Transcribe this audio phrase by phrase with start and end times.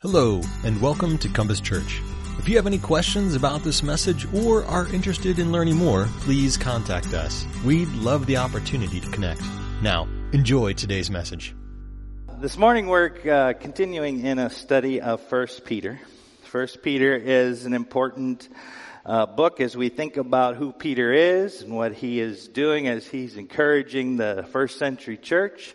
[0.00, 2.00] Hello, and welcome to Compass Church.
[2.38, 6.56] If you have any questions about this message or are interested in learning more, please
[6.56, 7.44] contact us.
[7.64, 9.42] We'd love the opportunity to connect.
[9.82, 11.52] Now, enjoy today's message.
[12.38, 15.98] This morning we're uh, continuing in a study of First Peter.
[16.44, 18.48] First Peter is an important
[19.04, 23.04] uh, book as we think about who Peter is and what he is doing as
[23.04, 25.74] he's encouraging the first century church.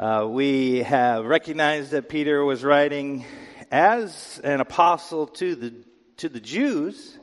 [0.00, 3.22] Uh, we have recognized that Peter was writing
[3.70, 5.74] as an apostle to the,
[6.16, 7.18] to the Jews,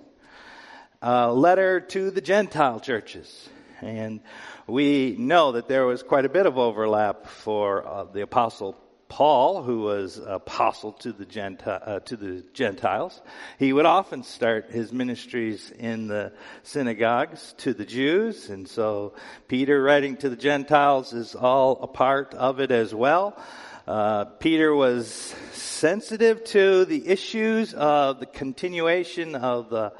[1.02, 3.49] a letter to the Gentile churches.
[3.81, 4.19] And
[4.67, 8.77] we know that there was quite a bit of overlap for uh, the apostle
[9.09, 13.21] Paul, who was apostle to the, Gentile, uh, to the Gentiles,
[13.57, 16.33] he would often start his ministries in the
[16.63, 18.49] synagogues to the Jews.
[18.49, 19.13] And so
[19.47, 23.41] Peter writing to the Gentiles is all a part of it as well.
[23.88, 29.94] Uh, Peter was sensitive to the issues of the continuation of the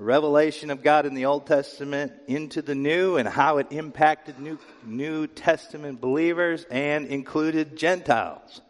[0.00, 4.58] revelation of God in the Old Testament into the New and how it impacted New,
[4.82, 8.62] New Testament believers and included Gentiles.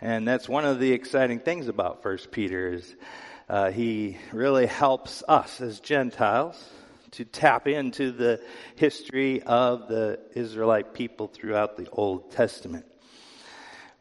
[0.00, 2.94] And that's one of the exciting things about First Peter is
[3.48, 6.62] uh, he really helps us as Gentiles
[7.12, 8.42] to tap into the
[8.76, 12.86] history of the Israelite people throughout the Old Testament.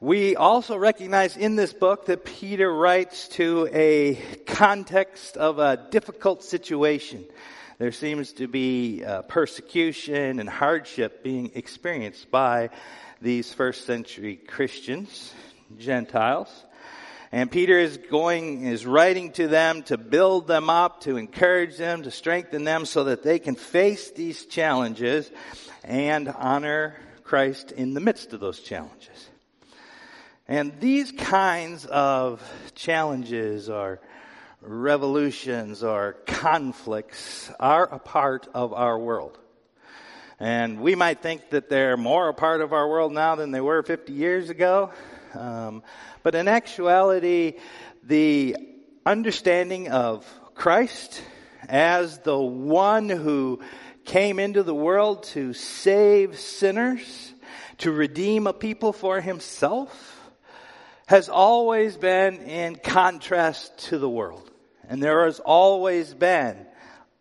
[0.03, 6.43] We also recognize in this book that Peter writes to a context of a difficult
[6.43, 7.23] situation.
[7.77, 12.71] There seems to be uh, persecution and hardship being experienced by
[13.21, 15.33] these first century Christians,
[15.77, 16.49] Gentiles.
[17.31, 22.03] And Peter is going, is writing to them to build them up, to encourage them,
[22.03, 25.31] to strengthen them so that they can face these challenges
[25.81, 29.29] and honor Christ in the midst of those challenges.
[30.47, 32.41] And these kinds of
[32.75, 34.01] challenges or
[34.61, 39.37] revolutions or conflicts are a part of our world.
[40.39, 43.61] And we might think that they're more a part of our world now than they
[43.61, 44.91] were 50 years ago.
[45.33, 45.81] Um,
[46.23, 47.53] but in actuality,
[48.03, 48.57] the
[49.05, 50.25] understanding of
[50.55, 51.21] Christ
[51.69, 53.61] as the one who
[54.03, 57.33] came into the world to save sinners,
[57.77, 60.12] to redeem a people for himself,
[61.07, 64.49] has always been in contrast to the world.
[64.87, 66.57] And there has always been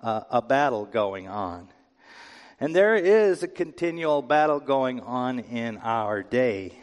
[0.01, 1.69] uh, a battle going on.
[2.61, 6.79] And there is a continual battle going on in our day.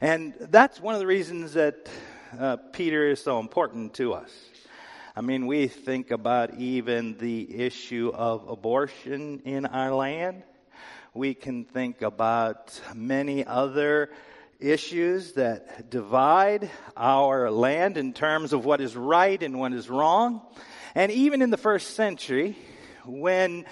[0.00, 1.88] And that's one of the reasons that
[2.38, 4.30] uh, Peter is so important to us.
[5.14, 10.42] I mean, we think about even the issue of abortion in our land.
[11.14, 14.10] We can think about many other
[14.62, 20.40] issues that divide our land in terms of what is right and what is wrong.
[20.94, 22.56] And even in the first century,
[23.04, 23.64] when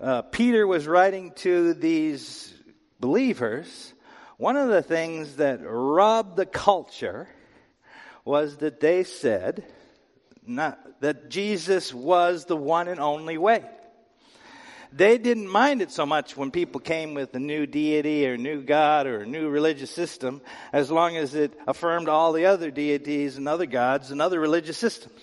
[0.00, 2.54] uh, Peter was writing to these
[2.98, 3.92] believers,
[4.38, 7.28] one of the things that robbed the culture
[8.24, 9.64] was that they said
[10.46, 13.64] not, that Jesus was the one and only way
[14.92, 18.62] they didn't mind it so much when people came with a new deity or new
[18.62, 20.40] God or a new religious system
[20.72, 24.78] as long as it affirmed all the other deities and other gods and other religious
[24.78, 25.20] systems.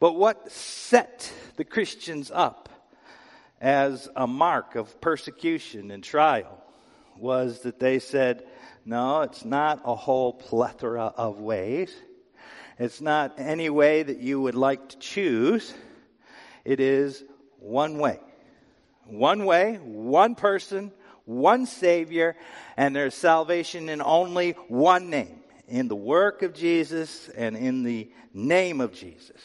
[0.00, 2.68] But what set the Christians up
[3.60, 6.62] as a mark of persecution and trial
[7.18, 8.44] was that they said,
[8.84, 11.94] no, it's not a whole plethora of ways.
[12.78, 15.74] It's not any way that you would like to choose.
[16.64, 17.22] It is
[17.58, 18.20] one way.
[19.08, 20.92] One way, one person,
[21.24, 22.36] one Savior,
[22.76, 28.10] and there's salvation in only one name in the work of Jesus and in the
[28.32, 29.40] name of Jesus.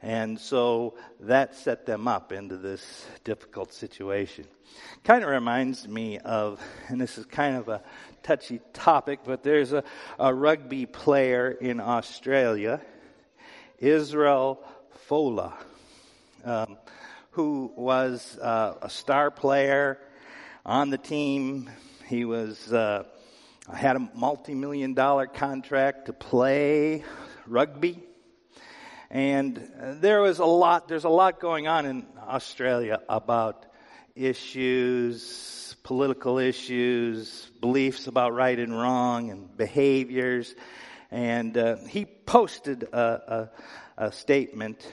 [0.00, 4.46] And so that set them up into this difficult situation.
[5.04, 7.82] Kind of reminds me of, and this is kind of a
[8.22, 9.84] touchy topic, but there's a,
[10.18, 12.80] a rugby player in Australia,
[13.78, 14.60] Israel
[15.08, 15.52] Folau.
[17.32, 19.98] Who was uh, a star player
[20.66, 21.70] on the team.
[22.06, 23.04] He was uh,
[23.72, 27.04] had a multi-million dollar contract to play
[27.46, 28.02] rugby.
[29.10, 29.66] And
[30.02, 33.64] there was a lot, there's a lot going on in Australia about
[34.14, 40.54] issues, political issues, beliefs about right and wrong, and behaviors.
[41.10, 43.50] And uh, he posted a,
[43.96, 44.86] a, a statement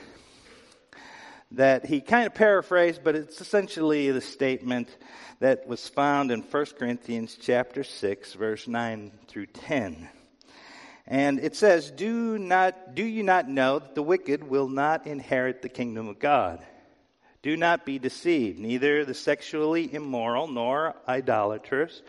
[1.52, 4.96] that he kind of paraphrased, but it's essentially the statement
[5.40, 10.10] that was found in 1 Corinthians chapter 6, verse 9 through 10.
[11.08, 15.64] And it says, do not, do you not know that the wicked will not inherit
[15.64, 16.64] the kingdom of God?
[17.42, 18.60] Do not be deceived.
[18.60, 22.04] Neither the sexually immoral, nor idolaters,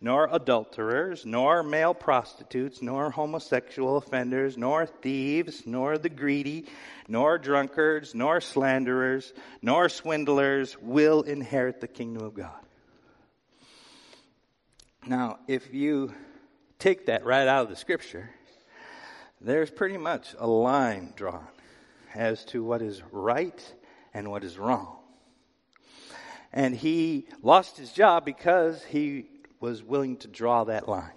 [0.00, 6.66] nor adulterers, nor male prostitutes, nor homosexual offenders, nor thieves, nor the greedy,
[7.08, 12.60] nor drunkards, nor slanderers, nor swindlers will inherit the kingdom of God.
[15.06, 16.12] Now, if you
[16.78, 18.30] take that right out of the scripture,
[19.40, 21.46] there's pretty much a line drawn
[22.14, 23.74] as to what is right
[24.14, 24.96] and what is wrong.
[26.52, 29.26] And he lost his job because he
[29.60, 31.10] was willing to draw that line.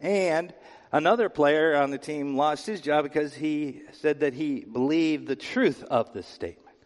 [0.00, 0.52] And
[0.92, 5.36] another player on the team lost his job because he said that he believed the
[5.36, 6.76] truth of this statement.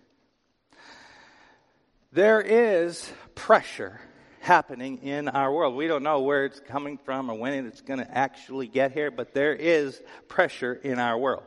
[2.13, 4.01] There is pressure
[4.41, 5.75] happening in our world.
[5.75, 9.11] We don't know where it's coming from or when it's going to actually get here,
[9.11, 11.43] but there is pressure in our world.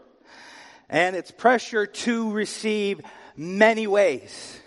[0.89, 3.01] And it's pressure to receive
[3.35, 4.59] many ways,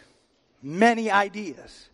[0.62, 1.88] many ideas.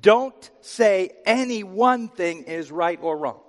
[0.00, 3.40] Don't say any one thing is right or wrong.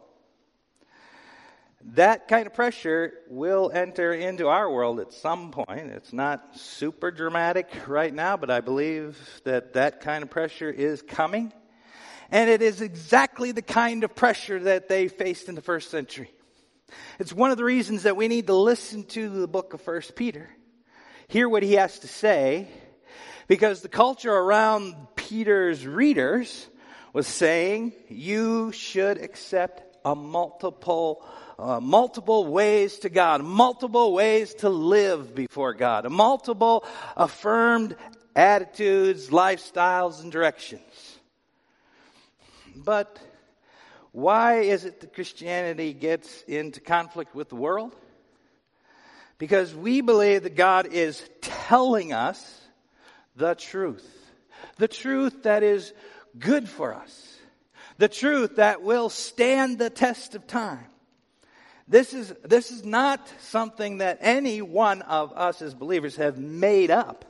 [1.94, 5.90] That kind of pressure will enter into our world at some point.
[5.92, 11.02] It's not super dramatic right now, but I believe that that kind of pressure is
[11.02, 11.52] coming.
[12.32, 16.32] And it is exactly the kind of pressure that they faced in the first century.
[17.18, 20.16] It's one of the reasons that we need to listen to the book of First
[20.16, 20.50] Peter,
[21.28, 22.68] hear what he has to say,
[23.48, 24.96] because the culture around
[25.30, 26.68] Peter's readers
[27.14, 31.24] was saying you should accept a multiple
[31.60, 36.84] uh, multiple ways to God, multiple ways to live before God, multiple
[37.16, 37.96] affirmed
[38.36, 41.20] attitudes, lifestyles, and directions.
[42.76, 43.20] But
[44.12, 47.94] why is it that Christianity gets into conflict with the world?
[49.38, 52.62] Because we believe that God is telling us
[53.36, 54.19] the truth.
[54.78, 55.94] The truth that is
[56.38, 57.38] good for us.
[57.98, 60.86] The truth that will stand the test of time.
[61.88, 66.92] This is, this is not something that any one of us as believers have made
[66.92, 67.26] up.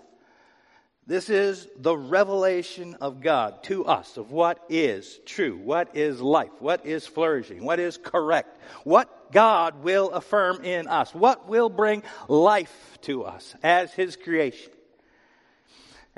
[1.08, 6.52] This is the revelation of God to us of what is true, what is life,
[6.60, 12.04] what is flourishing, what is correct, what God will affirm in us, what will bring
[12.28, 14.72] life to us as His creation.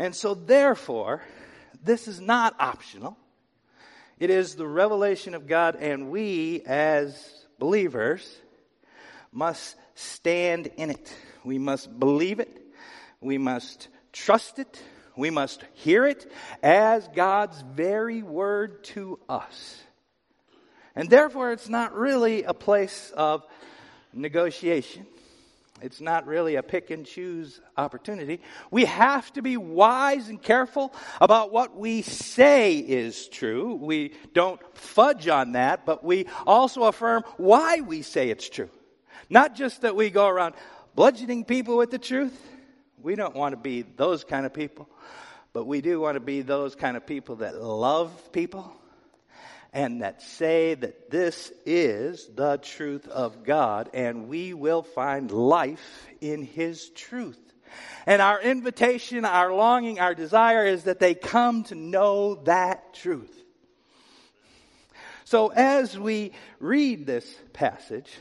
[0.01, 1.21] And so, therefore,
[1.83, 3.19] this is not optional.
[4.17, 8.27] It is the revelation of God, and we as believers
[9.31, 11.15] must stand in it.
[11.43, 12.49] We must believe it.
[13.19, 14.81] We must trust it.
[15.15, 16.31] We must hear it
[16.63, 19.83] as God's very word to us.
[20.95, 23.45] And therefore, it's not really a place of
[24.13, 25.05] negotiation.
[25.81, 28.41] It's not really a pick and choose opportunity.
[28.69, 33.75] We have to be wise and careful about what we say is true.
[33.75, 38.69] We don't fudge on that, but we also affirm why we say it's true.
[39.29, 40.55] Not just that we go around
[40.95, 42.39] bludgeoning people with the truth,
[43.01, 44.89] we don't want to be those kind of people,
[45.53, 48.75] but we do want to be those kind of people that love people
[49.73, 56.07] and that say that this is the truth of God and we will find life
[56.19, 57.39] in His truth.
[58.05, 63.33] And our invitation, our longing, our desire is that they come to know that truth.
[65.23, 68.11] So as we read this passage,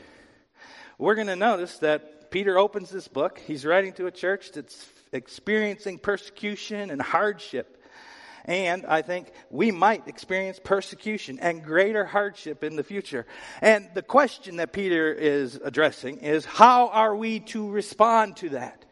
[0.97, 3.41] we're going to notice that Peter opens this book.
[3.45, 7.80] He's writing to a church that's experiencing persecution and hardship.
[8.45, 13.25] And I think we might experience persecution and greater hardship in the future.
[13.61, 18.85] And the question that Peter is addressing is how are we to respond to that?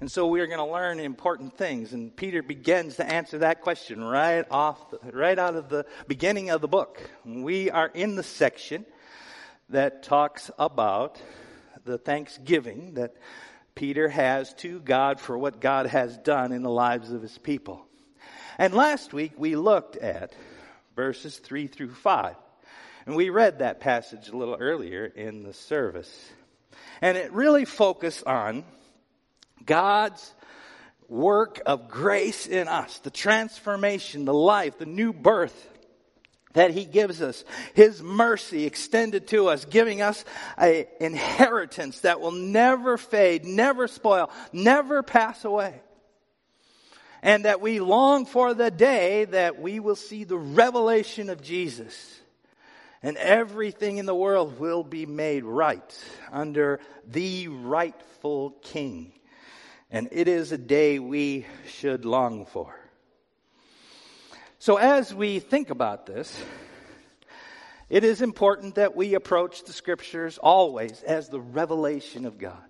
[0.00, 1.92] And so we are going to learn important things.
[1.92, 6.60] And Peter begins to answer that question right off, right out of the beginning of
[6.60, 7.00] the book.
[7.24, 8.84] We are in the section
[9.68, 11.22] that talks about
[11.84, 13.14] the thanksgiving that
[13.74, 17.84] Peter has to God for what God has done in the lives of his people.
[18.58, 20.34] And last week we looked at
[20.94, 22.36] verses 3 through 5.
[23.06, 26.32] And we read that passage a little earlier in the service.
[27.02, 28.64] And it really focused on
[29.66, 30.32] God's
[31.08, 35.73] work of grace in us, the transformation, the life, the new birth
[36.54, 37.44] that he gives us,
[37.74, 40.24] his mercy extended to us, giving us
[40.56, 45.80] an inheritance that will never fade, never spoil, never pass away.
[47.22, 52.20] And that we long for the day that we will see the revelation of Jesus
[53.02, 59.12] and everything in the world will be made right under the rightful king.
[59.90, 62.83] And it is a day we should long for.
[64.64, 66.34] So, as we think about this,
[67.90, 72.64] it is important that we approach the scriptures always as the revelation of God.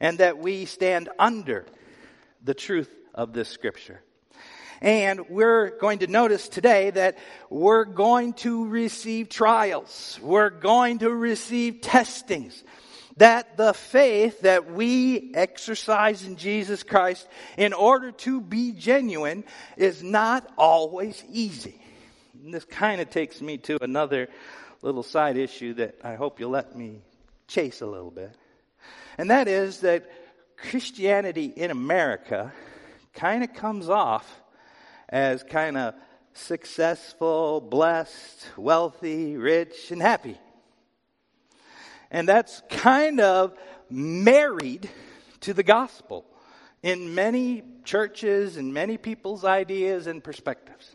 [0.00, 1.66] And that we stand under
[2.42, 4.00] the truth of this scripture.
[4.80, 7.18] And we're going to notice today that
[7.50, 10.18] we're going to receive trials.
[10.22, 12.64] We're going to receive testings
[13.16, 19.44] that the faith that we exercise in Jesus Christ in order to be genuine
[19.76, 21.80] is not always easy.
[22.42, 24.28] And this kind of takes me to another
[24.82, 27.02] little side issue that I hope you'll let me
[27.46, 28.34] chase a little bit.
[29.16, 30.10] And that is that
[30.56, 32.52] Christianity in America
[33.12, 34.28] kind of comes off
[35.08, 35.94] as kind of
[36.32, 40.38] successful, blessed, wealthy, rich, and happy.
[42.14, 43.54] And that's kind of
[43.90, 44.88] married
[45.40, 46.24] to the gospel
[46.80, 50.94] in many churches and many people's ideas and perspectives.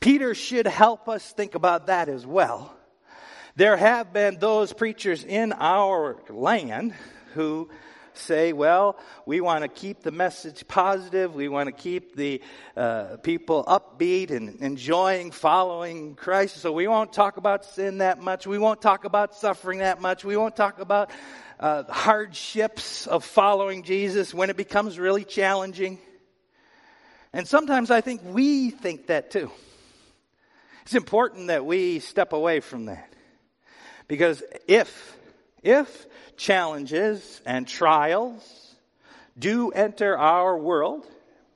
[0.00, 2.74] Peter should help us think about that as well.
[3.54, 6.94] There have been those preachers in our land
[7.34, 7.70] who
[8.18, 11.34] say, well, we want to keep the message positive.
[11.34, 12.42] We want to keep the
[12.76, 16.56] uh, people upbeat and enjoying following Christ.
[16.58, 18.46] So we won't talk about sin that much.
[18.46, 20.24] We won't talk about suffering that much.
[20.24, 21.10] We won't talk about
[21.60, 25.98] uh, hardships of following Jesus when it becomes really challenging.
[27.32, 29.50] And sometimes I think we think that too.
[30.82, 33.10] It's important that we step away from that.
[34.06, 35.16] Because if,
[35.64, 36.06] if
[36.36, 38.76] challenges and trials
[39.36, 41.06] do enter our world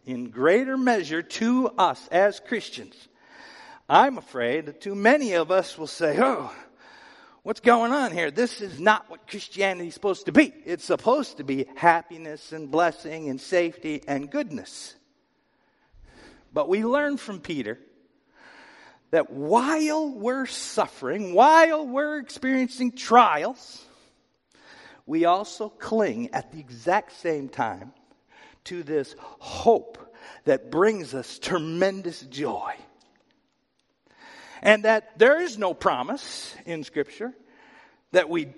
[0.04, 2.96] in greater measure to us as Christians,
[3.88, 6.52] I'm afraid that too many of us will say, oh,
[7.42, 8.30] what's going on here?
[8.30, 10.52] This is not what Christianity is supposed to be.
[10.64, 14.94] It's supposed to be happiness and blessing and safety and goodness.
[16.52, 17.78] But we learn from Peter
[19.10, 23.84] that while we're suffering, while we're experiencing trials,
[25.08, 27.92] we also cling at the exact same time
[28.64, 32.74] to this hope that brings us tremendous joy.
[34.60, 37.32] And that there is no promise in Scripture
[38.12, 38.48] that we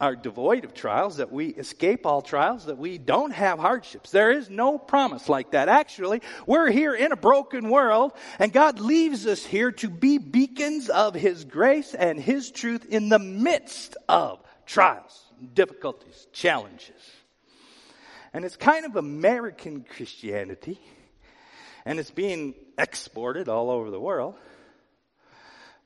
[0.00, 4.10] are devoid of trials, that we escape all trials, that we don't have hardships.
[4.10, 5.68] There is no promise like that.
[5.68, 10.88] Actually, we're here in a broken world, and God leaves us here to be beacons
[10.88, 15.21] of His grace and His truth in the midst of trials
[15.54, 17.00] difficulties, challenges.
[18.32, 20.80] And it's kind of American Christianity,
[21.84, 24.34] and it's being exported all over the world.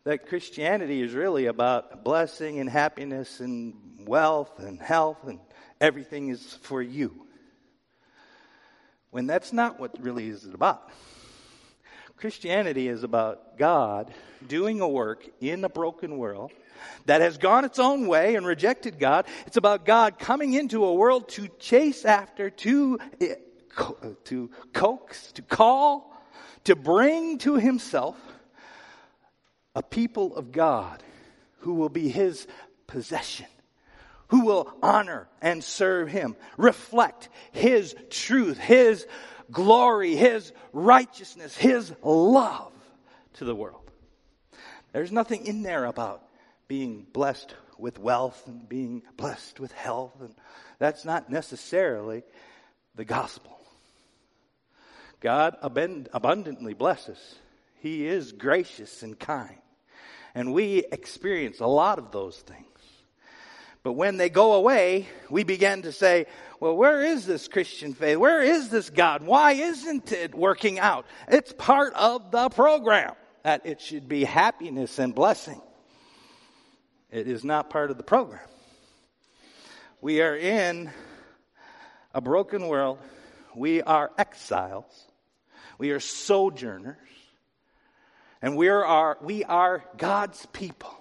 [0.05, 3.75] That Christianity is really about blessing and happiness and
[4.07, 5.41] wealth and health, and
[5.81, 7.27] everything is for you.
[9.11, 10.91] When that's not what really is about.
[12.17, 14.13] Christianity is about God
[14.47, 16.53] doing a work in a broken world
[17.07, 19.27] that has gone its own way and rejected God.
[19.47, 23.35] It's about God coming into a world to chase after, to, eh,
[24.25, 26.13] to coax, to call,
[26.65, 28.17] to bring to himself
[29.75, 31.03] a people of God
[31.59, 32.47] who will be his
[32.87, 33.47] possession,
[34.29, 39.07] who will honor and serve him, reflect his truth, his
[39.51, 42.73] glory, his righteousness, his love
[43.35, 43.91] to the world.
[44.93, 46.26] There's nothing in there about
[46.69, 50.15] being blessed with wealth and being blessed with health.
[50.21, 50.35] And
[50.79, 52.23] that's not necessarily
[52.95, 53.59] the gospel.
[55.21, 57.19] God abundantly blesses.
[57.81, 59.59] He is gracious and kind.
[60.35, 62.63] And we experience a lot of those things.
[63.83, 66.27] But when they go away, we begin to say,
[66.59, 68.19] well, where is this Christian faith?
[68.19, 69.23] Where is this God?
[69.23, 71.07] Why isn't it working out?
[71.29, 75.63] It's part of the program that it should be happiness and blessing.
[77.17, 78.47] It is not part of the program.
[80.03, 80.91] We are in
[82.13, 82.99] a broken world.
[83.55, 84.85] We are exiles.
[85.79, 86.99] We are sojourners.
[88.43, 90.95] And we are, we are God's people.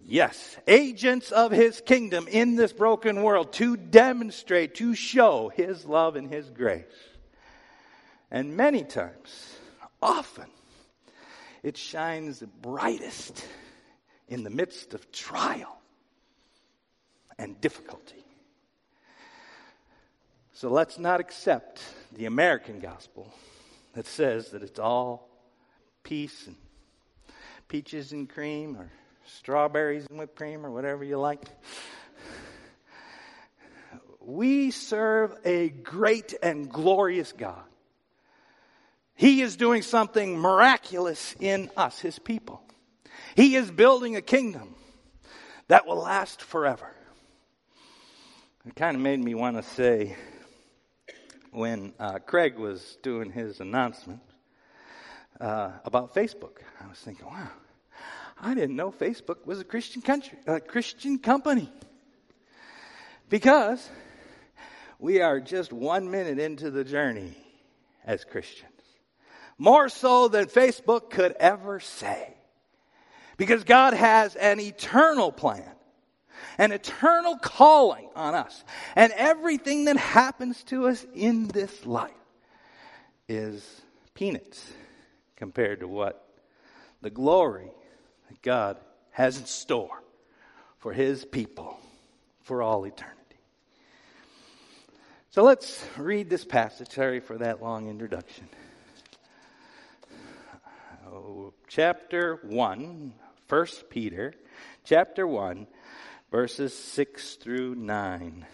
[0.00, 6.14] Yes, agents of His kingdom in this broken world to demonstrate, to show His love
[6.14, 6.84] and His grace.
[8.30, 9.56] And many times,
[10.00, 10.46] often,
[11.64, 13.44] it shines brightest
[14.30, 15.76] in the midst of trial
[17.38, 18.24] and difficulty.
[20.52, 21.82] So let's not accept
[22.12, 23.32] the American gospel
[23.94, 25.28] that says that it's all
[26.02, 26.56] peace and
[27.66, 28.90] peaches and cream or
[29.26, 31.44] strawberries and whipped cream or whatever you like.
[34.20, 37.64] We serve a great and glorious God.
[39.14, 42.62] He is doing something miraculous in us, His people.
[43.34, 44.74] He is building a kingdom
[45.68, 46.90] that will last forever.
[48.66, 50.16] It kind of made me want to say
[51.52, 54.20] when uh, Craig was doing his announcement
[55.40, 57.48] uh, about Facebook, I was thinking, wow,
[58.40, 61.70] I didn't know Facebook was a Christian country, a Christian company.
[63.28, 63.88] Because
[64.98, 67.36] we are just one minute into the journey
[68.04, 68.66] as Christians.
[69.56, 72.34] More so than Facebook could ever say.
[73.40, 75.72] Because God has an eternal plan,
[76.58, 78.64] an eternal calling on us.
[78.94, 82.10] And everything that happens to us in this life
[83.30, 83.80] is
[84.12, 84.70] peanuts
[85.36, 86.22] compared to what
[87.00, 87.70] the glory
[88.28, 88.76] that God
[89.12, 90.02] has in store
[90.76, 91.80] for His people
[92.42, 93.16] for all eternity.
[95.30, 96.90] So let's read this passage.
[96.90, 98.50] Sorry for that long introduction.
[101.10, 103.14] Oh, chapter 1,
[103.50, 104.32] 1 Peter,
[104.84, 105.66] chapter 1,
[106.30, 108.46] verses 6 through 9.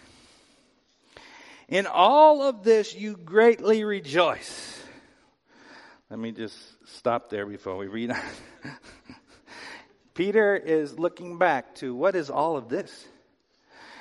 [1.67, 4.83] In all of this you greatly rejoice.
[6.09, 6.57] Let me just
[6.97, 8.19] stop there before we read on.
[10.15, 13.05] Peter is looking back to what is all of this?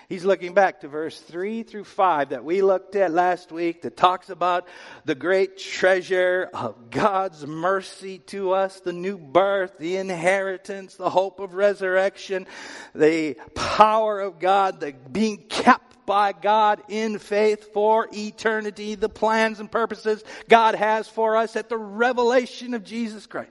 [0.09, 3.97] He's looking back to verse 3 through 5 that we looked at last week that
[3.97, 4.69] talks about
[5.05, 11.41] the great treasure of God's mercy to us, the new birth, the inheritance, the hope
[11.41, 12.47] of resurrection,
[12.95, 19.59] the power of God, the being kept by God in faith for eternity, the plans
[19.59, 23.51] and purposes God has for us at the revelation of Jesus Christ.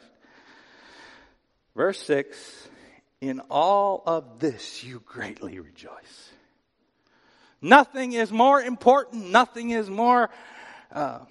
[1.76, 2.68] Verse 6
[3.20, 6.32] In all of this you greatly rejoice
[7.66, 10.30] Nothing is more important, nothing is more
[10.92, 11.22] uh,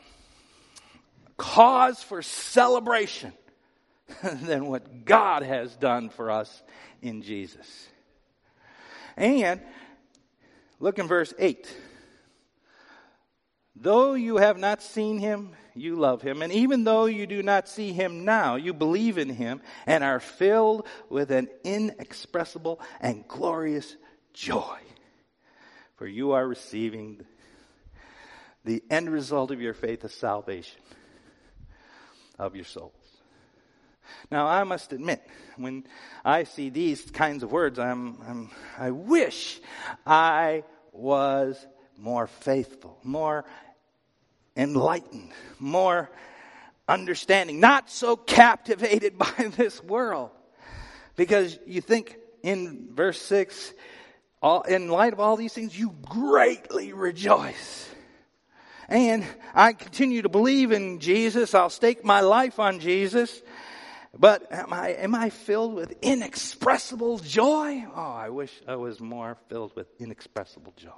[1.36, 3.32] cause for celebration
[4.42, 6.62] than what God has done for us
[7.00, 7.88] in Jesus.
[9.16, 9.60] And
[10.80, 11.72] look in verse 8.
[13.76, 16.42] Though you have not seen him, you love him.
[16.42, 20.18] And even though you do not see him now, you believe in him and are
[20.18, 23.94] filled with an inexpressible and glorious
[24.32, 24.80] joy
[25.96, 27.24] for you are receiving
[28.64, 30.80] the end result of your faith, the salvation
[32.38, 32.92] of your souls.
[34.30, 35.22] Now, I must admit,
[35.56, 35.84] when
[36.24, 39.60] I see these kinds of words, I'm, I'm, I wish
[40.06, 43.44] I was more faithful, more
[44.56, 46.10] enlightened, more
[46.88, 50.30] understanding, not so captivated by this world.
[51.16, 53.72] Because you think in verse 6,
[54.44, 57.88] all, in light of all these things, you greatly rejoice.
[58.90, 61.54] And I continue to believe in Jesus.
[61.54, 63.40] I'll stake my life on Jesus.
[64.14, 67.86] But am I, am I filled with inexpressible joy?
[67.96, 70.90] Oh, I wish I was more filled with inexpressible joy.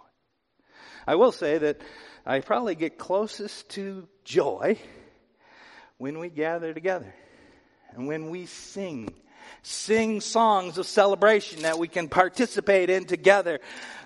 [1.06, 1.80] I will say that
[2.26, 4.76] I probably get closest to joy
[5.98, 7.14] when we gather together
[7.94, 9.14] and when we sing
[9.62, 13.60] sing songs of celebration that we can participate in together.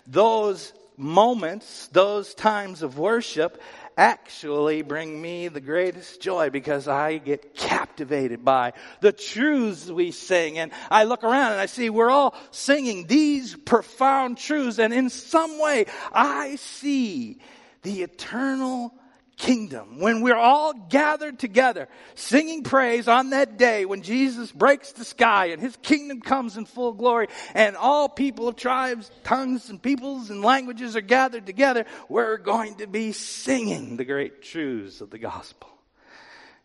[0.06, 3.60] Those moments, those times of worship
[3.96, 10.58] actually bring me the greatest joy because I get captivated by the truths we sing.
[10.58, 14.78] And I look around and I see we're all singing these profound truths.
[14.78, 17.38] And in some way, I see
[17.82, 18.94] the eternal
[19.40, 25.04] kingdom, when we're all gathered together singing praise on that day when Jesus breaks the
[25.04, 29.82] sky and his kingdom comes in full glory and all people of tribes, tongues and
[29.82, 35.08] peoples and languages are gathered together, we're going to be singing the great truths of
[35.08, 35.70] the gospel.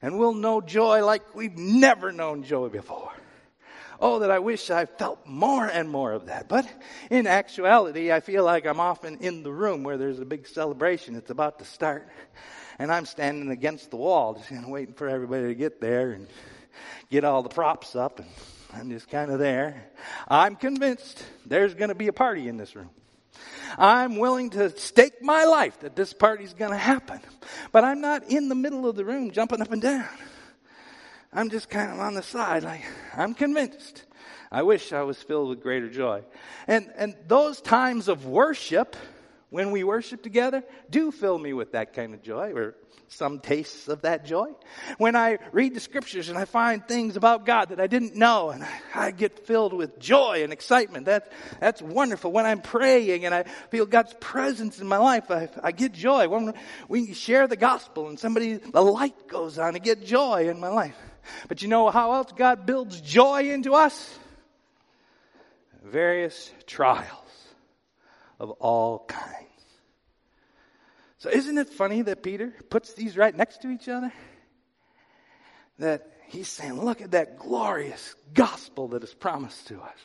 [0.02, 3.14] And we'll know joy like we've never known joy before.
[4.02, 6.50] Oh, that I wish I felt more and more of that.
[6.50, 6.68] But
[7.10, 11.16] in actuality, I feel like I'm often in the room where there's a big celebration.
[11.16, 12.10] It's about to start
[12.80, 16.12] and I'm standing against the wall, just kind of waiting for everybody to get there
[16.12, 16.28] and
[17.10, 18.30] get all the props up, and
[18.74, 19.86] I'm just kind of there.
[20.28, 22.90] I'm convinced there's going to be a party in this room.
[23.78, 27.20] I'm willing to stake my life that this party's going to happen,
[27.72, 30.08] but I'm not in the middle of the room jumping up and down.
[31.34, 32.84] I'm just kind of on the side, like
[33.16, 34.06] I'm convinced.
[34.52, 36.24] I wish I was filled with greater joy.
[36.68, 38.96] And and those times of worship
[39.56, 42.76] when we worship together do fill me with that kind of joy or
[43.08, 44.50] some tastes of that joy.
[44.98, 48.50] When I read the scriptures and I find things about God that I didn't know
[48.50, 52.34] and I get filled with joy and excitement, that, that's wonderful.
[52.34, 56.28] When I'm praying and I feel God's presence in my life, I, I get joy.
[56.28, 56.54] When
[56.89, 60.70] we share the gospel and somebody, the light goes on, I get joy in my
[60.70, 60.98] life.
[61.48, 64.20] But you know how else God builds joy into us?
[65.82, 67.26] Various trials
[68.39, 69.44] of all kinds.
[71.17, 74.12] So isn't it funny that Peter puts these right next to each other?
[75.80, 79.99] That he's saying, look at that glorious gospel that is promised to us.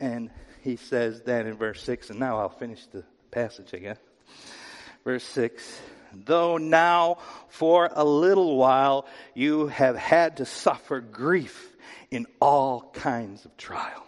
[0.00, 0.30] And
[0.62, 3.96] he says that in verse 6, and now I'll finish the passage again.
[5.04, 5.80] Verse 6
[6.12, 7.18] Though now
[7.48, 11.76] for a little while you have had to suffer grief
[12.10, 14.07] in all kinds of trials.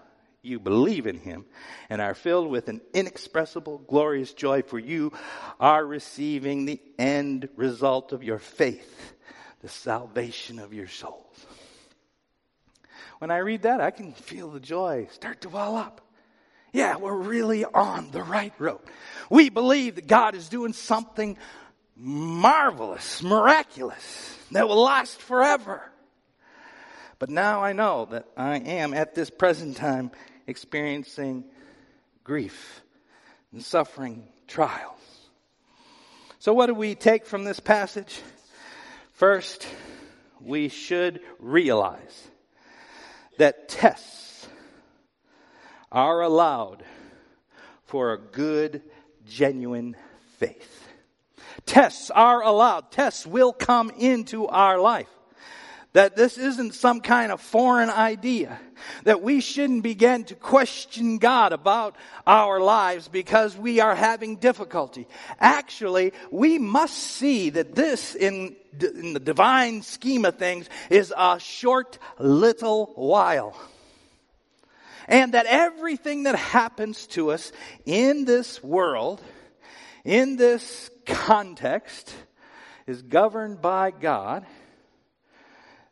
[0.43, 1.45] you believe in him
[1.89, 5.11] and are filled with an inexpressible, glorious joy, for you
[5.59, 9.13] are receiving the end result of your faith,
[9.61, 11.45] the salvation of your souls.
[13.19, 16.01] When I read that, I can feel the joy start to well up.
[16.73, 18.79] Yeah, we're really on the right road.
[19.29, 21.37] We believe that God is doing something
[21.95, 25.83] marvelous, miraculous, that will last forever.
[27.19, 30.09] But now I know that I am at this present time
[30.47, 31.45] experiencing
[32.23, 32.81] grief
[33.51, 34.99] and suffering trials.
[36.39, 38.21] So, what do we take from this passage?
[39.13, 39.67] First,
[40.39, 42.27] we should realize
[43.37, 44.47] that tests
[45.91, 46.83] are allowed
[47.85, 48.81] for a good,
[49.27, 49.95] genuine
[50.37, 50.87] faith.
[51.65, 52.91] Tests are allowed.
[52.91, 55.09] Tests will come into our life.
[55.93, 58.57] That this isn't some kind of foreign idea.
[59.03, 65.05] That we shouldn't begin to question God about our lives because we are having difficulty.
[65.37, 71.39] Actually, we must see that this in, in the divine scheme of things is a
[71.39, 73.53] short little while.
[75.09, 77.51] And that everything that happens to us
[77.85, 79.21] in this world,
[80.05, 82.13] in this context,
[82.87, 84.45] is governed by God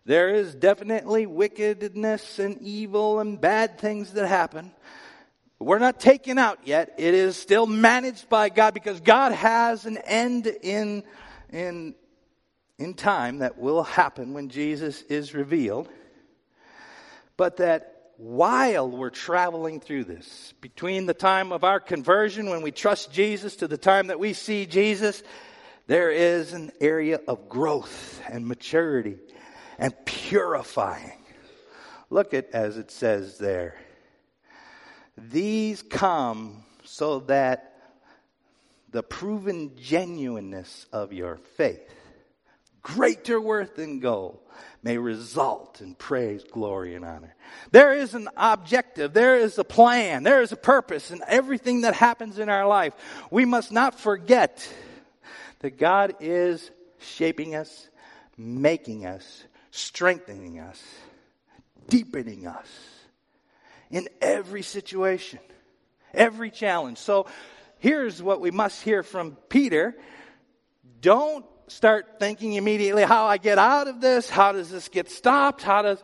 [0.10, 4.72] there is definitely wickedness and evil and bad things that happen.
[5.60, 6.96] We're not taken out yet.
[6.98, 11.04] It is still managed by God because God has an end in,
[11.52, 11.94] in,
[12.80, 15.88] in time that will happen when Jesus is revealed.
[17.38, 22.72] But that while we're traveling through this, between the time of our conversion when we
[22.72, 25.22] trust Jesus to the time that we see Jesus,
[25.86, 29.20] there is an area of growth and maturity
[29.80, 31.18] and purifying.
[32.10, 33.76] Look at as it says there.
[35.18, 37.70] These come so that
[38.92, 41.94] the proven genuineness of your faith,
[42.82, 44.40] greater worth than gold,
[44.82, 47.36] may result in praise, glory, and honor.
[47.72, 51.94] There is an objective, there is a plan, there is a purpose in everything that
[51.94, 52.94] happens in our life.
[53.30, 54.68] We must not forget
[55.60, 57.90] that God is shaping us,
[58.38, 60.82] making us, strengthening us,
[61.88, 62.68] deepening us
[63.90, 65.40] in every situation,
[66.14, 66.98] every challenge.
[66.98, 67.28] So
[67.80, 69.96] here's what we must hear from Peter.
[71.02, 75.62] Don't start thinking immediately how I get out of this, how does this get stopped,
[75.62, 76.02] how does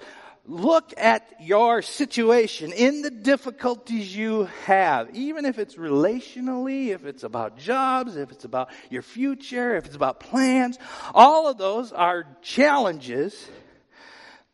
[0.47, 7.23] look at your situation in the difficulties you have, even if it's relationally, if it's
[7.23, 10.77] about jobs, if it's about your future, if it's about plans.
[11.13, 13.47] All of those are challenges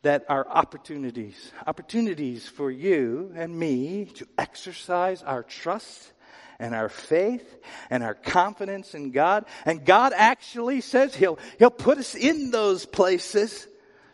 [0.02, 1.52] that are opportunities.
[1.66, 6.12] Opportunities for you and me to exercise our trust
[6.58, 7.56] and our faith
[7.90, 9.44] and our confidence in God.
[9.64, 13.66] And God actually says He'll, He'll put us in those places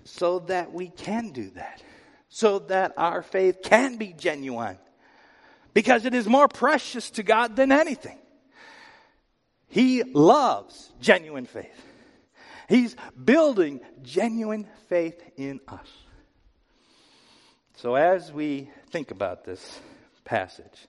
[0.09, 1.83] so that we can do that.
[2.29, 4.79] So that our faith can be genuine.
[5.75, 8.18] Because it is more precious to God than anything.
[9.68, 11.85] He loves genuine faith.
[12.68, 15.88] He's building genuine faith in us.
[17.77, 19.81] So as we think about this
[20.25, 20.88] passage,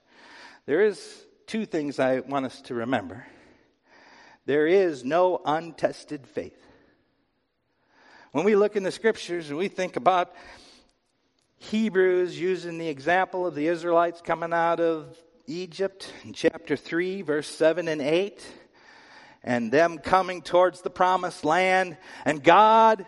[0.66, 3.26] there is two things I want us to remember
[4.46, 6.69] There is no untested faith.
[8.32, 10.36] When we look in the scriptures and we think about
[11.58, 17.48] Hebrews using the example of the Israelites coming out of Egypt in chapter 3, verse
[17.48, 18.46] 7 and 8,
[19.44, 23.08] and them coming towards the promised land, and God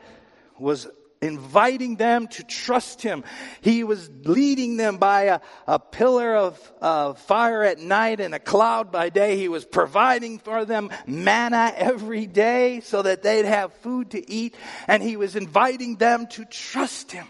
[0.58, 0.88] was
[1.22, 3.24] inviting them to trust him.
[3.62, 8.40] He was leading them by a, a pillar of, of fire at night and a
[8.40, 9.38] cloud by day.
[9.38, 14.56] He was providing for them manna every day so that they'd have food to eat.
[14.88, 17.28] And he was inviting them to trust him.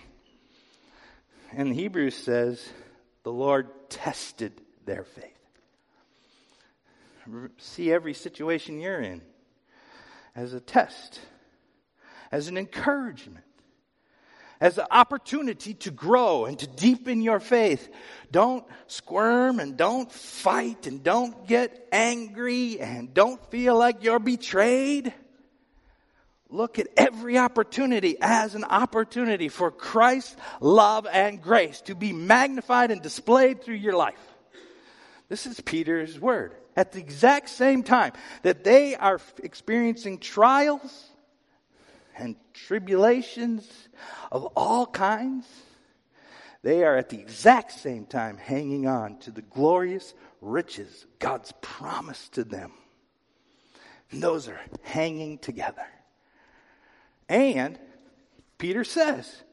[1.51, 2.65] And Hebrews says
[3.23, 4.53] the Lord tested
[4.85, 5.27] their faith.
[7.57, 9.21] See every situation you're in
[10.33, 11.19] as a test,
[12.31, 13.43] as an encouragement
[14.61, 17.89] as an opportunity to grow and to deepen your faith.
[18.31, 25.13] Don't squirm and don't fight and don't get angry and don't feel like you're betrayed.
[26.47, 32.91] Look at every opportunity as an opportunity for Christ's love and grace to be magnified
[32.91, 34.19] and displayed through your life.
[35.27, 36.53] This is Peter's word.
[36.75, 41.10] At the exact same time that they are experiencing trials
[42.17, 43.89] and tribulations
[44.31, 45.45] of all kinds,
[46.63, 52.33] they are at the exact same time hanging on to the glorious riches God's promised
[52.33, 52.71] to them.
[54.11, 55.85] And those are hanging together.
[57.29, 57.79] And
[58.57, 59.43] Peter says,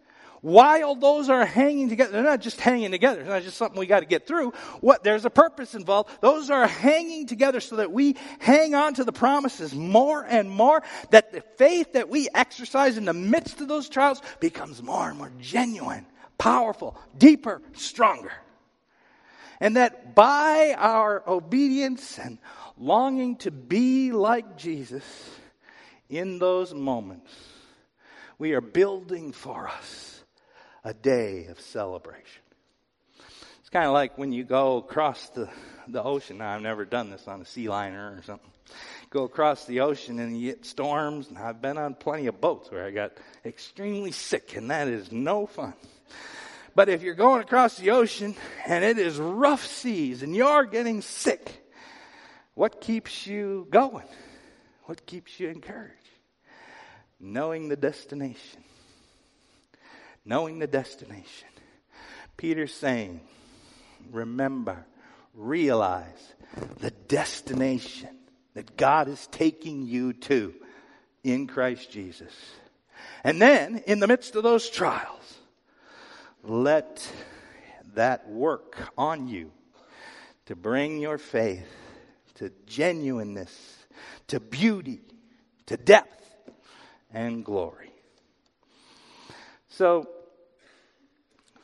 [0.40, 3.20] while those are hanging together, they're not just hanging together.
[3.20, 4.53] It's not just something we got to get through.
[4.81, 6.11] What, there's a purpose involved.
[6.20, 10.83] Those are hanging together so that we hang on to the promises more and more,
[11.11, 15.18] that the faith that we exercise in the midst of those trials becomes more and
[15.18, 18.33] more genuine, powerful, deeper, stronger.
[19.61, 22.38] And that by our obedience and
[22.77, 25.05] longing to be like Jesus
[26.09, 27.33] in those moments,
[28.38, 30.17] we are building for us
[30.88, 32.40] a day of celebration.
[33.61, 35.51] It's kind of like when you go across the,
[35.87, 36.38] the ocean.
[36.38, 38.51] Now, I've never done this on a sea liner or something.
[39.11, 42.70] Go across the ocean and you get storms, and I've been on plenty of boats
[42.70, 43.12] where I got
[43.44, 45.74] extremely sick, and that is no fun.
[46.74, 48.35] But if you're going across the ocean
[48.66, 51.68] and it is rough seas and you're getting sick,
[52.55, 54.09] what keeps you going?
[54.85, 55.92] What keeps you encouraged?
[57.20, 58.62] Knowing the destination
[60.28, 61.48] knowing the destination.
[62.36, 63.20] Peter's saying,
[64.12, 64.86] remember,
[65.34, 66.34] realize
[66.80, 68.10] the destination
[68.54, 70.54] that God is taking you to
[71.24, 72.32] in Christ Jesus.
[73.24, 75.38] And then, in the midst of those trials,
[76.42, 77.10] let
[77.94, 79.50] that work on you
[80.46, 81.66] to bring your faith
[82.34, 83.76] to genuineness,
[84.28, 85.00] to beauty,
[85.66, 86.24] to depth,
[87.12, 87.92] and glory.
[89.68, 90.08] So,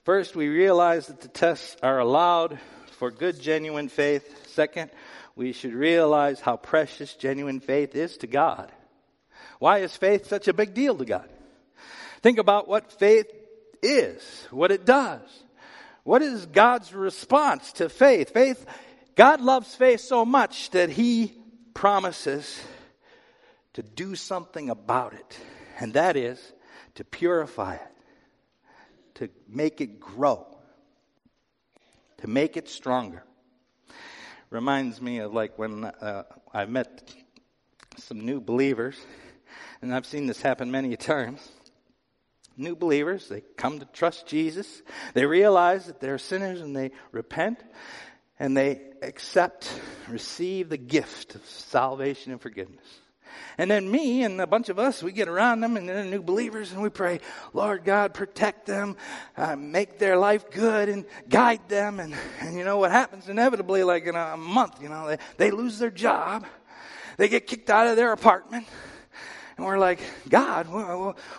[0.05, 2.59] First, we realize that the tests are allowed
[2.99, 4.49] for good, genuine faith.
[4.49, 4.91] Second,
[5.35, 8.71] we should realize how precious genuine faith is to God.
[9.61, 11.27] Why is faith such a big deal to God?
[12.21, 13.27] Think about what faith
[13.83, 15.23] is, what it does.
[16.03, 18.35] What is God's response to faith?
[18.35, 18.67] Faith,
[19.15, 21.33] God loves faith so much that He
[21.73, 22.63] promises
[23.73, 25.39] to do something about it,
[25.81, 26.39] and that is
[26.97, 27.94] to purify it
[29.15, 30.47] to make it grow,
[32.19, 33.23] to make it stronger.
[34.51, 37.15] Reminds me of like when uh, I met
[37.97, 38.97] some new believers,
[39.83, 41.41] and I've seen this happen many times.
[42.57, 44.83] New believers, they come to trust Jesus.
[45.13, 47.59] They realize that they're sinners and they repent
[48.39, 49.69] and they accept,
[50.09, 52.87] receive the gift of salvation and forgiveness.
[53.59, 56.23] And then me and a bunch of us, we get around them and they're new
[56.23, 57.21] believers and we pray,
[57.53, 58.97] Lord God, protect them,
[59.37, 62.01] uh, make their life good and guide them.
[62.01, 65.51] And, and you know what happens inevitably, like in a month, you know, they, they
[65.51, 66.47] lose their job.
[67.17, 68.67] They get kicked out of their apartment.
[69.57, 70.67] And we're like, God,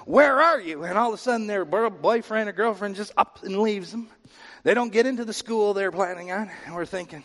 [0.06, 0.84] where are you?
[0.84, 4.08] And all of a sudden their boyfriend or girlfriend just up and leaves them.
[4.64, 6.50] They don't get into the school they're planning on.
[6.66, 7.24] And we're thinking,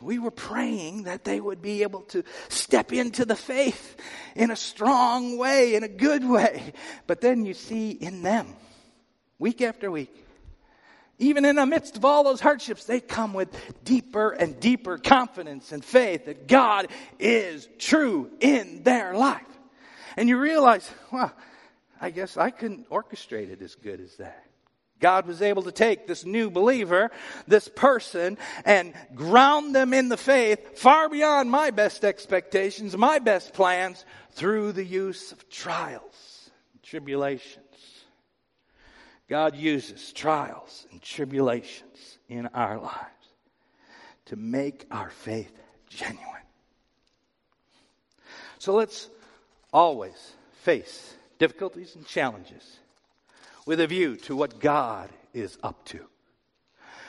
[0.00, 3.96] we were praying that they would be able to step into the faith
[4.34, 6.72] in a strong way, in a good way.
[7.06, 8.54] But then you see in them,
[9.38, 10.14] week after week,
[11.18, 13.48] even in the midst of all those hardships, they come with
[13.84, 16.86] deeper and deeper confidence and faith that God
[17.18, 19.42] is true in their life.
[20.16, 21.32] And you realize, well,
[22.00, 24.47] I guess I couldn't orchestrate it as good as that.
[25.00, 27.10] God was able to take this new believer,
[27.46, 33.52] this person, and ground them in the faith far beyond my best expectations, my best
[33.52, 36.50] plans, through the use of trials,
[36.82, 37.64] tribulations.
[39.28, 43.08] God uses trials and tribulations in our lives
[44.26, 45.52] to make our faith
[45.88, 46.24] genuine.
[48.58, 49.08] So let's
[49.72, 50.32] always
[50.62, 52.78] face difficulties and challenges
[53.68, 56.00] with a view to what God is up to.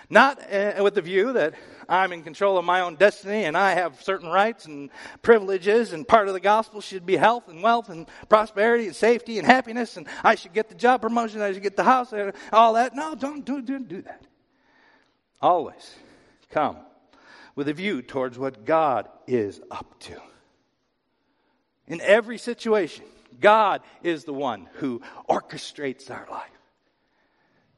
[0.09, 1.53] Not uh, with the view that
[1.87, 4.89] I'm in control of my own destiny and I have certain rights and
[5.21, 9.37] privileges and part of the gospel should be health and wealth and prosperity and safety
[9.37, 12.33] and happiness and I should get the job promotion, I should get the house, and
[12.51, 12.93] all that.
[12.93, 14.25] No, don't do, do, do that.
[15.41, 15.95] Always
[16.49, 16.75] come
[17.55, 20.21] with a view towards what God is up to.
[21.87, 23.05] In every situation,
[23.39, 26.49] God is the one who orchestrates our life.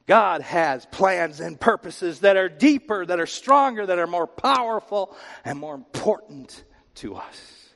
[0.08, 5.16] God has plans and purposes that are deeper, that are stronger, that are more powerful,
[5.46, 6.64] and more important
[6.96, 7.70] to us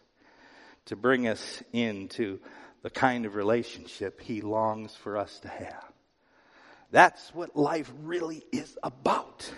[0.86, 2.40] to bring us into
[2.82, 5.92] the kind of relationship He longs for us to have.
[6.92, 9.52] That's what life really is about.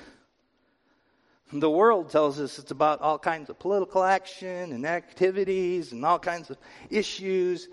[1.51, 6.19] The world tells us it's about all kinds of political action and activities and all
[6.19, 6.57] kinds of
[6.89, 7.69] issues.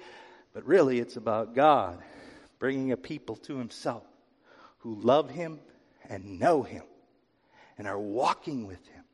[0.54, 1.98] But really, it's about God
[2.60, 4.04] bringing a people to Himself
[4.78, 5.58] who love Him
[6.08, 6.84] and know Him
[7.76, 9.04] and are walking with Him.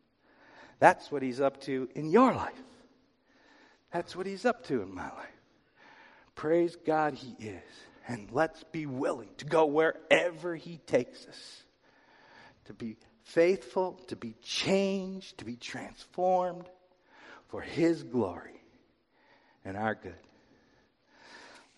[0.78, 2.62] That's what He's up to in your life.
[3.92, 5.40] That's what He's up to in my life.
[6.34, 7.62] Praise God, He is.
[8.06, 11.62] And let's be willing to go wherever He takes us,
[12.66, 16.68] to be faithful, to be changed, to be transformed
[17.48, 18.62] for His glory
[19.64, 20.14] and our good.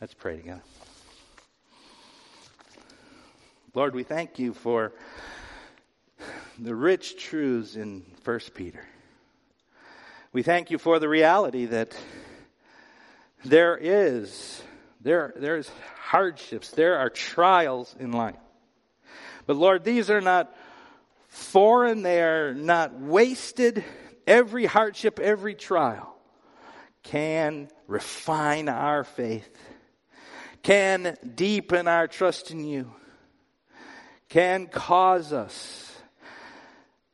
[0.03, 0.65] Let's pray together.
[3.73, 4.93] Lord, we thank you for
[6.59, 8.85] the rich truths in 1 Peter.
[10.33, 11.97] We thank you for the reality that
[13.45, 14.61] there is
[15.01, 18.35] there there's hardships, there are trials in life.
[19.47, 20.53] But Lord, these are not
[21.29, 23.85] foreign, they are not wasted.
[24.27, 26.13] Every hardship, every trial
[27.05, 29.49] can refine our faith
[30.63, 32.93] can deepen our trust in you,
[34.29, 35.95] can cause us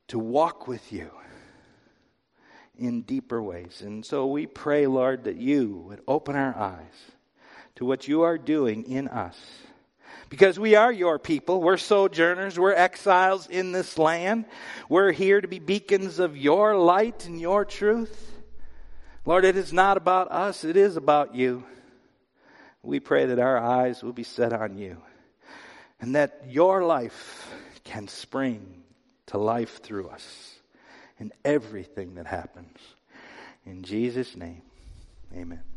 [0.08, 1.10] to walk with you
[2.78, 3.82] in deeper ways.
[3.84, 7.12] And so we pray, Lord, that you would open our eyes
[7.76, 9.38] to what you are doing in us.
[10.30, 11.62] Because we are your people.
[11.62, 12.58] We're sojourners.
[12.58, 14.44] We're exiles in this land.
[14.88, 18.32] We're here to be beacons of your light and your truth.
[19.24, 20.64] Lord, it is not about us.
[20.64, 21.64] It is about you.
[22.88, 24.96] We pray that our eyes will be set on you
[26.00, 27.46] and that your life
[27.84, 28.82] can spring
[29.26, 30.54] to life through us
[31.18, 32.78] in everything that happens.
[33.66, 34.62] In Jesus' name,
[35.36, 35.67] amen.